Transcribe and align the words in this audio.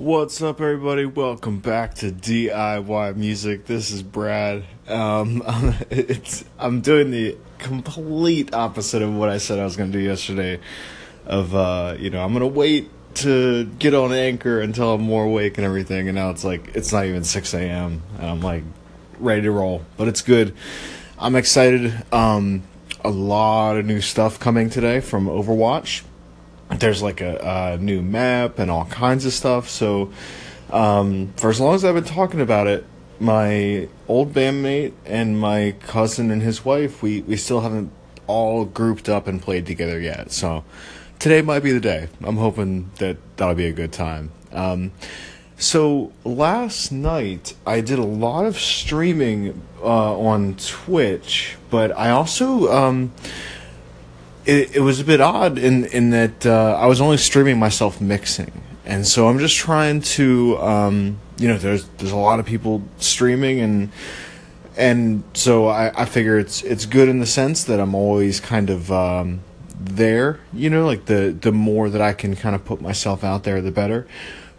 What's 0.00 0.40
up, 0.40 0.62
everybody? 0.62 1.04
Welcome 1.04 1.58
back 1.58 1.92
to 1.96 2.10
DIY 2.10 3.16
Music. 3.16 3.66
This 3.66 3.90
is 3.90 4.02
Brad. 4.02 4.64
Um, 4.88 5.42
it's 5.90 6.42
I'm 6.58 6.80
doing 6.80 7.10
the 7.10 7.36
complete 7.58 8.54
opposite 8.54 9.02
of 9.02 9.14
what 9.14 9.28
I 9.28 9.36
said 9.36 9.58
I 9.58 9.64
was 9.64 9.76
going 9.76 9.92
to 9.92 9.98
do 9.98 10.02
yesterday. 10.02 10.58
Of 11.26 11.54
uh, 11.54 11.96
you 11.98 12.08
know, 12.08 12.24
I'm 12.24 12.32
going 12.32 12.40
to 12.40 12.46
wait 12.46 12.88
to 13.16 13.66
get 13.78 13.92
on 13.92 14.14
Anchor 14.14 14.62
until 14.62 14.94
I'm 14.94 15.02
more 15.02 15.24
awake 15.24 15.58
and 15.58 15.66
everything. 15.66 16.08
And 16.08 16.16
now 16.16 16.30
it's 16.30 16.44
like 16.44 16.74
it's 16.74 16.94
not 16.94 17.04
even 17.04 17.22
6 17.22 17.52
a.m. 17.52 18.00
and 18.16 18.26
I'm 18.26 18.40
like 18.40 18.64
ready 19.18 19.42
to 19.42 19.50
roll. 19.50 19.84
But 19.98 20.08
it's 20.08 20.22
good. 20.22 20.54
I'm 21.18 21.36
excited. 21.36 22.06
Um, 22.10 22.62
a 23.04 23.10
lot 23.10 23.76
of 23.76 23.84
new 23.84 24.00
stuff 24.00 24.40
coming 24.40 24.70
today 24.70 25.00
from 25.00 25.26
Overwatch 25.26 26.04
there's 26.78 27.02
like 27.02 27.20
a, 27.20 27.74
a, 27.76 27.78
new 27.78 28.02
map 28.02 28.58
and 28.58 28.70
all 28.70 28.84
kinds 28.86 29.26
of 29.26 29.32
stuff. 29.32 29.68
So, 29.68 30.12
um, 30.70 31.32
for 31.36 31.50
as 31.50 31.60
long 31.60 31.74
as 31.74 31.84
I've 31.84 31.94
been 31.94 32.04
talking 32.04 32.40
about 32.40 32.66
it, 32.66 32.84
my 33.18 33.88
old 34.08 34.32
bandmate 34.32 34.92
and 35.04 35.38
my 35.38 35.74
cousin 35.80 36.30
and 36.30 36.42
his 36.42 36.64
wife, 36.64 37.02
we, 37.02 37.22
we 37.22 37.36
still 37.36 37.60
haven't 37.60 37.90
all 38.26 38.64
grouped 38.64 39.08
up 39.08 39.26
and 39.26 39.42
played 39.42 39.66
together 39.66 40.00
yet. 40.00 40.30
So, 40.30 40.64
today 41.18 41.42
might 41.42 41.62
be 41.62 41.72
the 41.72 41.80
day. 41.80 42.08
I'm 42.22 42.36
hoping 42.36 42.90
that 42.98 43.16
that'll 43.36 43.54
be 43.54 43.66
a 43.66 43.72
good 43.72 43.92
time. 43.92 44.30
Um, 44.52 44.92
so, 45.56 46.12
last 46.24 46.92
night 46.92 47.54
I 47.66 47.80
did 47.80 47.98
a 47.98 48.04
lot 48.04 48.46
of 48.46 48.58
streaming 48.58 49.60
uh, 49.82 50.18
on 50.18 50.54
Twitch, 50.54 51.56
but 51.68 51.96
I 51.98 52.10
also. 52.10 52.72
Um, 52.72 53.12
it, 54.44 54.76
it 54.76 54.80
was 54.80 55.00
a 55.00 55.04
bit 55.04 55.20
odd 55.20 55.58
in 55.58 55.84
in 55.86 56.10
that 56.10 56.46
uh, 56.46 56.78
I 56.80 56.86
was 56.86 57.00
only 57.00 57.16
streaming 57.16 57.58
myself 57.58 58.00
mixing, 58.00 58.62
and 58.84 59.06
so 59.06 59.28
I'm 59.28 59.38
just 59.38 59.56
trying 59.56 60.00
to 60.02 60.58
um, 60.58 61.18
you 61.38 61.48
know 61.48 61.58
there's 61.58 61.86
there's 61.98 62.12
a 62.12 62.16
lot 62.16 62.40
of 62.40 62.46
people 62.46 62.82
streaming 62.98 63.60
and 63.60 63.90
and 64.76 65.24
so 65.34 65.66
I, 65.66 66.02
I 66.02 66.04
figure 66.04 66.38
it's 66.38 66.62
it's 66.62 66.86
good 66.86 67.08
in 67.08 67.18
the 67.18 67.26
sense 67.26 67.64
that 67.64 67.80
I'm 67.80 67.94
always 67.94 68.40
kind 68.40 68.70
of 68.70 68.90
um, 68.90 69.40
there, 69.78 70.40
you 70.52 70.70
know, 70.70 70.86
like 70.86 71.06
the 71.06 71.36
the 71.38 71.52
more 71.52 71.88
that 71.88 72.00
I 72.00 72.12
can 72.12 72.36
kind 72.36 72.54
of 72.54 72.64
put 72.64 72.80
myself 72.80 73.24
out 73.24 73.44
there, 73.44 73.60
the 73.60 73.70
better. 73.70 74.06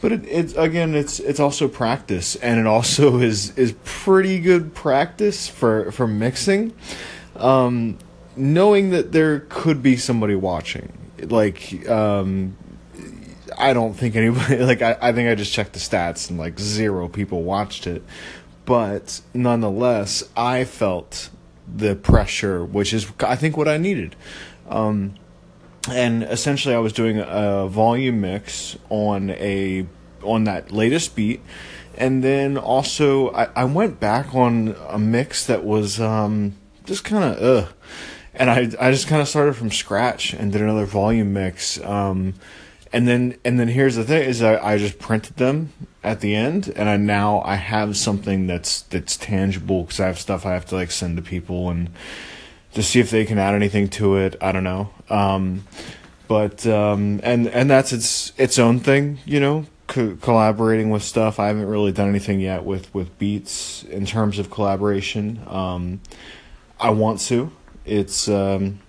But 0.01 0.11
it, 0.11 0.25
it's 0.27 0.53
again, 0.53 0.95
it's 0.95 1.19
it's 1.19 1.39
also 1.39 1.67
practice, 1.67 2.35
and 2.37 2.59
it 2.59 2.65
also 2.65 3.19
is 3.19 3.57
is 3.57 3.75
pretty 3.83 4.39
good 4.39 4.73
practice 4.73 5.47
for 5.47 5.91
for 5.91 6.07
mixing. 6.07 6.73
Um, 7.35 7.97
knowing 8.41 8.89
that 8.89 9.11
there 9.11 9.41
could 9.49 9.83
be 9.83 9.95
somebody 9.95 10.33
watching. 10.33 10.91
Like, 11.21 11.87
um, 11.87 12.57
I 13.55 13.73
don't 13.73 13.93
think 13.93 14.15
anybody, 14.15 14.57
like, 14.63 14.81
I, 14.81 14.97
I 14.99 15.13
think 15.13 15.29
I 15.29 15.35
just 15.35 15.53
checked 15.53 15.73
the 15.73 15.79
stats 15.79 16.29
and, 16.29 16.39
like, 16.39 16.59
zero 16.59 17.07
people 17.07 17.43
watched 17.43 17.85
it. 17.85 18.03
But 18.65 19.21
nonetheless, 19.33 20.23
I 20.35 20.63
felt 20.63 21.29
the 21.67 21.95
pressure, 21.95 22.65
which 22.65 22.93
is, 22.93 23.11
I 23.19 23.35
think, 23.35 23.57
what 23.57 23.67
I 23.67 23.77
needed. 23.77 24.15
Um, 24.67 25.15
and 25.89 26.23
essentially, 26.23 26.73
I 26.73 26.79
was 26.79 26.93
doing 26.93 27.19
a 27.19 27.67
volume 27.67 28.21
mix 28.21 28.77
on 28.89 29.31
a 29.31 29.85
on 30.23 30.43
that 30.43 30.71
latest 30.71 31.15
beat, 31.15 31.41
and 31.97 32.23
then 32.23 32.55
also 32.55 33.31
I, 33.31 33.45
I 33.55 33.63
went 33.65 33.99
back 33.99 34.35
on 34.35 34.75
a 34.87 34.99
mix 34.99 35.47
that 35.47 35.63
was 35.63 35.99
um, 35.99 36.55
just 36.85 37.03
kind 37.03 37.23
of 37.23 37.41
ugh 37.41 37.73
and 38.33 38.49
I 38.49 38.69
I 38.79 38.91
just 38.91 39.07
kind 39.07 39.21
of 39.21 39.27
started 39.27 39.55
from 39.55 39.71
scratch 39.71 40.33
and 40.33 40.51
did 40.51 40.61
another 40.61 40.85
volume 40.85 41.33
mix. 41.33 41.79
Um, 41.83 42.33
and 42.93 43.07
then 43.07 43.37
and 43.45 43.59
then 43.59 43.69
here's 43.69 43.95
the 43.95 44.03
thing 44.03 44.23
is 44.23 44.41
I, 44.41 44.73
I 44.73 44.77
just 44.77 44.99
printed 44.99 45.37
them 45.37 45.71
at 46.03 46.19
the 46.21 46.35
end 46.35 46.71
and 46.75 46.89
I 46.89 46.97
now 46.97 47.41
I 47.45 47.55
have 47.55 47.95
something 47.95 48.47
that's 48.47 48.81
that's 48.83 49.17
tangible 49.17 49.83
because 49.83 49.99
I 49.99 50.07
have 50.07 50.19
stuff 50.19 50.45
I 50.45 50.53
have 50.53 50.65
to 50.67 50.75
like 50.75 50.91
send 50.91 51.17
to 51.17 51.23
people 51.23 51.69
and 51.69 51.89
to 52.73 52.83
see 52.83 52.99
if 52.99 53.11
they 53.11 53.25
can 53.25 53.37
add 53.37 53.53
anything 53.53 53.89
to 53.89 54.17
it. 54.17 54.35
I 54.41 54.51
don't 54.51 54.63
know. 54.63 54.91
Um, 55.09 55.65
but 56.27 56.65
um, 56.65 57.19
and 57.23 57.47
and 57.47 57.69
that's 57.69 57.91
its 57.91 58.33
its 58.37 58.57
own 58.57 58.79
thing, 58.79 59.19
you 59.25 59.39
know. 59.39 59.65
Co- 59.87 60.15
collaborating 60.15 60.89
with 60.89 61.03
stuff. 61.03 61.37
I 61.37 61.47
haven't 61.47 61.65
really 61.65 61.91
done 61.91 62.07
anything 62.07 62.39
yet 62.39 62.63
with 62.63 62.93
with 62.93 63.17
beats 63.19 63.83
in 63.83 64.05
terms 64.05 64.39
of 64.39 64.49
collaboration. 64.49 65.41
Um, 65.47 65.99
I 66.79 66.91
want 66.91 67.19
to 67.21 67.51
it's 67.85 68.27
um, 68.27 68.79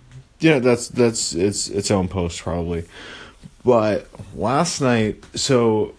yeah, 0.41 0.59
that's 0.59 0.89
that's 0.89 1.35
it's 1.35 1.69
its 1.69 1.91
own 1.91 2.09
post 2.09 2.41
probably. 2.41 2.85
But 3.65 4.09
last 4.35 4.81
night, 4.81 5.25
so 5.35 5.95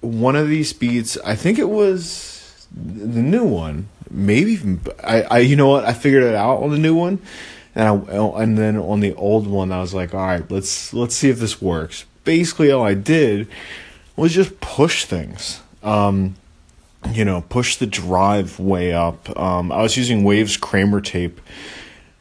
one 0.00 0.36
of 0.36 0.48
these 0.48 0.72
beats, 0.72 1.18
I 1.24 1.34
think 1.34 1.58
it 1.58 1.68
was 1.68 2.66
the 2.72 3.22
new 3.22 3.44
one. 3.44 3.88
Maybe 4.10 4.52
even 4.52 4.80
I, 5.02 5.22
I 5.22 5.38
you 5.38 5.56
know 5.56 5.68
what? 5.68 5.84
I 5.84 5.92
figured 5.92 6.22
it 6.22 6.34
out 6.34 6.62
on 6.62 6.70
the 6.70 6.78
new 6.78 6.94
one, 6.94 7.20
and 7.74 7.88
I 8.08 8.14
and 8.42 8.56
then 8.56 8.76
on 8.76 9.00
the 9.00 9.14
old 9.14 9.46
one, 9.46 9.72
I 9.72 9.80
was 9.80 9.94
like, 9.94 10.14
all 10.14 10.20
right, 10.20 10.48
let's 10.50 10.92
let's 10.92 11.14
see 11.14 11.28
if 11.30 11.38
this 11.38 11.60
works. 11.60 12.04
Basically, 12.24 12.70
all 12.70 12.84
I 12.84 12.94
did 12.94 13.48
was 14.16 14.34
just 14.34 14.60
push 14.60 15.04
things. 15.04 15.60
Um, 15.82 16.36
you 17.12 17.24
know, 17.24 17.42
push 17.48 17.76
the 17.76 17.86
drive 17.86 18.60
way 18.60 18.92
up. 18.92 19.34
Um, 19.38 19.72
I 19.72 19.82
was 19.82 19.96
using 19.96 20.22
Waves 20.22 20.56
Kramer 20.56 21.00
tape 21.00 21.40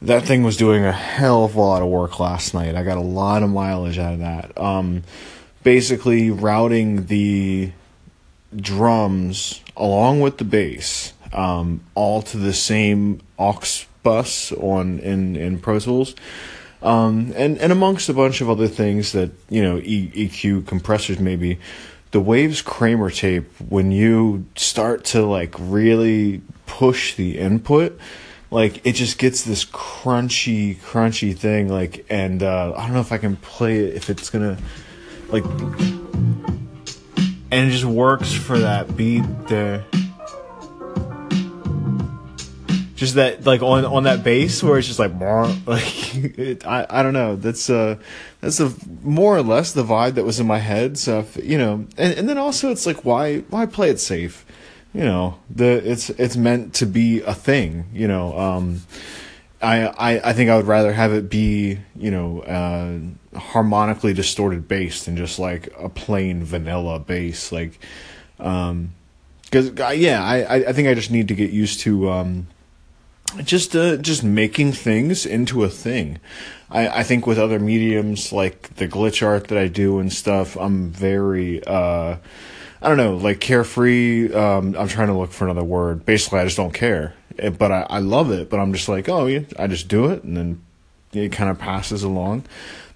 that 0.01 0.23
thing 0.23 0.43
was 0.43 0.57
doing 0.57 0.85
a 0.85 0.91
hell 0.91 1.45
of 1.45 1.55
a 1.55 1.59
lot 1.59 1.81
of 1.81 1.89
work 1.89 2.19
last 2.19 2.53
night. 2.53 2.75
I 2.75 2.83
got 2.83 2.97
a 2.97 3.01
lot 3.01 3.43
of 3.43 3.49
mileage 3.49 3.99
out 3.99 4.13
of 4.13 4.19
that. 4.19 4.57
Um, 4.57 5.03
basically, 5.63 6.31
routing 6.31 7.07
the 7.07 7.71
drums 8.55 9.61
along 9.75 10.21
with 10.21 10.37
the 10.37 10.43
bass 10.43 11.13
um, 11.33 11.81
all 11.95 12.21
to 12.21 12.37
the 12.37 12.53
same 12.53 13.21
aux 13.37 13.85
bus 14.03 14.51
on 14.53 14.99
in 14.99 15.35
in 15.35 15.59
Pro 15.59 15.79
Tools. 15.79 16.15
Um, 16.81 17.33
and 17.35 17.57
and 17.57 17.71
amongst 17.71 18.07
a 18.07 18.13
bunch 18.13 18.39
of 18.39 18.49
other 18.49 18.67
things 18.67 19.11
that 19.11 19.31
you 19.49 19.61
know 19.61 19.79
e- 19.79 20.29
EQ 20.29 20.65
compressors 20.65 21.19
maybe 21.19 21.59
the 22.11 22.21
waves 22.21 22.61
Kramer 22.61 23.09
tape 23.09 23.49
when 23.59 23.91
you 23.91 24.45
start 24.55 25.03
to 25.05 25.25
like 25.25 25.53
really 25.57 26.41
push 26.65 27.15
the 27.15 27.37
input 27.37 27.99
like 28.51 28.85
it 28.85 28.93
just 28.93 29.17
gets 29.17 29.43
this 29.43 29.65
crunchy 29.65 30.75
crunchy 30.77 31.35
thing 31.37 31.69
like 31.69 32.05
and 32.09 32.41
uh, 32.41 32.73
i 32.75 32.85
don't 32.85 32.93
know 32.93 32.99
if 32.99 33.11
i 33.11 33.17
can 33.17 33.35
play 33.37 33.79
it 33.79 33.95
if 33.95 34.09
it's 34.09 34.29
gonna 34.29 34.57
like 35.29 35.43
and 37.51 37.67
it 37.67 37.71
just 37.71 37.85
works 37.85 38.31
for 38.31 38.59
that 38.59 38.95
beat 38.95 39.23
there. 39.47 39.83
Just 42.95 43.15
that 43.15 43.45
like 43.45 43.61
on 43.61 43.85
on 43.85 44.03
that 44.03 44.25
bass 44.25 44.61
where 44.61 44.77
it's 44.77 44.87
just 44.87 44.99
like 44.99 45.13
like 45.65 46.15
it, 46.37 46.67
I 46.67 46.85
I 46.89 47.01
don't 47.01 47.13
know 47.13 47.37
that's 47.37 47.69
uh 47.69 47.95
that's 48.41 48.59
a 48.59 48.73
more 49.03 49.37
or 49.37 49.41
less 49.41 49.71
the 49.71 49.85
vibe 49.85 50.15
that 50.15 50.25
was 50.25 50.41
in 50.41 50.47
my 50.47 50.57
head 50.57 50.97
so 50.97 51.19
if, 51.19 51.37
you 51.37 51.57
know 51.57 51.85
and 51.97 52.13
and 52.17 52.27
then 52.27 52.37
also 52.37 52.71
it's 52.71 52.85
like 52.85 53.05
why 53.05 53.39
why 53.49 53.65
play 53.65 53.89
it 53.89 54.01
safe 54.01 54.45
you 54.93 55.03
know 55.03 55.39
the 55.49 55.89
it's 55.89 56.09
it's 56.11 56.35
meant 56.35 56.73
to 56.73 56.85
be 56.85 57.21
a 57.21 57.33
thing 57.33 57.85
you 57.93 58.07
know 58.07 58.37
um 58.37 58.81
I, 59.61 59.87
I, 59.87 60.29
I 60.29 60.33
think 60.33 60.49
I 60.49 60.55
would 60.55 60.67
rather 60.67 60.93
have 60.93 61.11
it 61.11 61.29
be, 61.29 61.79
you 61.95 62.11
know, 62.11 62.41
uh, 62.41 63.37
harmonically 63.37 64.13
distorted 64.13 64.67
bass 64.67 65.03
than 65.05 65.17
just 65.17 65.37
like 65.37 65.73
a 65.77 65.89
plain 65.89 66.43
vanilla 66.43 66.99
bass. 66.99 67.51
Like, 67.51 67.79
um, 68.39 68.93
cause 69.51 69.71
uh, 69.79 69.89
yeah, 69.89 70.23
I, 70.23 70.55
I 70.69 70.73
think 70.73 70.87
I 70.87 70.93
just 70.93 71.11
need 71.11 71.27
to 71.27 71.35
get 71.35 71.51
used 71.51 71.81
to, 71.81 72.09
um, 72.09 72.47
just, 73.43 73.75
uh, 73.75 73.97
just 73.97 74.23
making 74.23 74.71
things 74.71 75.25
into 75.25 75.63
a 75.63 75.69
thing. 75.69 76.19
I, 76.69 76.87
I 76.87 77.03
think 77.03 77.27
with 77.27 77.37
other 77.37 77.59
mediums 77.59 78.31
like 78.31 78.75
the 78.75 78.87
glitch 78.87 79.25
art 79.25 79.49
that 79.49 79.57
I 79.57 79.67
do 79.67 79.99
and 79.99 80.11
stuff, 80.11 80.55
I'm 80.55 80.89
very, 80.89 81.61
uh, 81.65 82.15
I 82.81 82.87
don't 82.87 82.97
know, 82.97 83.17
like 83.17 83.39
carefree. 83.39 84.33
Um, 84.33 84.75
I'm 84.77 84.87
trying 84.87 85.07
to 85.07 85.13
look 85.13 85.31
for 85.31 85.45
another 85.45 85.63
word. 85.63 86.05
Basically, 86.05 86.39
I 86.39 86.45
just 86.45 86.57
don't 86.57 86.73
care, 86.73 87.13
it, 87.37 87.57
but 87.57 87.71
I, 87.71 87.85
I 87.89 87.99
love 87.99 88.31
it. 88.31 88.49
But 88.49 88.59
I'm 88.59 88.73
just 88.73 88.87
like, 88.87 89.09
oh, 89.09 89.25
yeah, 89.25 89.41
I 89.57 89.67
just 89.67 89.87
do 89.87 90.07
it, 90.07 90.23
and 90.23 90.37
then 90.37 90.61
it 91.11 91.31
kind 91.31 91.49
of 91.49 91.59
passes 91.59 92.03
along. 92.03 92.45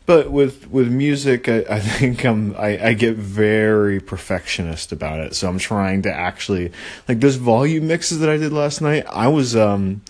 But 0.06 0.32
with 0.32 0.70
with 0.70 0.92
music, 0.92 1.48
I, 1.48 1.66
I 1.70 1.80
think 1.82 2.24
I'm 2.26 2.56
I, 2.56 2.88
I 2.88 2.94
get 2.94 3.16
very 3.16 4.00
perfectionist 4.00 4.92
about 4.92 5.20
it. 5.20 5.36
So 5.36 5.48
I'm 5.48 5.60
trying 5.60 6.02
to 6.04 6.14
actually 6.14 6.72
like 7.08 7.20
those 7.20 7.36
volume 7.36 7.88
mixes 7.88 8.20
that 8.20 8.30
I 8.30 8.38
did 8.38 8.54
last 8.54 8.82
night. 8.82 9.06
I 9.10 9.28
was 9.28 9.56
um 9.56 10.02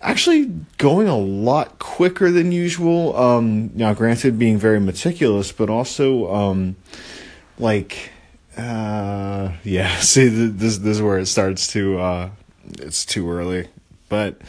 actually 0.00 0.46
going 0.76 1.08
a 1.08 1.16
lot 1.16 1.78
quicker 1.78 2.30
than 2.30 2.52
usual. 2.52 3.16
Um, 3.16 3.70
now, 3.74 3.92
granted, 3.94 4.38
being 4.38 4.58
very 4.58 4.80
meticulous, 4.80 5.50
but 5.50 5.68
also 5.68 6.32
um 6.32 6.76
like 7.58 8.12
uh, 8.58 9.52
yeah. 9.64 9.96
See, 10.00 10.28
this 10.28 10.78
this 10.78 10.96
is 10.96 11.02
where 11.02 11.18
it 11.18 11.26
starts 11.26 11.68
to. 11.72 11.98
Uh, 11.98 12.30
it's 12.78 13.04
too 13.06 13.30
early, 13.30 13.68
but 14.08 14.40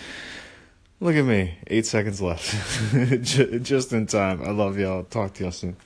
look 0.99 1.15
at 1.15 1.25
me. 1.25 1.57
Eight 1.67 1.85
seconds 1.85 2.21
left, 2.21 2.53
just 3.63 3.93
in 3.93 4.07
time. 4.07 4.41
I 4.43 4.51
love 4.51 4.77
y'all. 4.77 5.03
Talk 5.03 5.33
to 5.35 5.43
y'all 5.43 5.51
soon. 5.51 5.77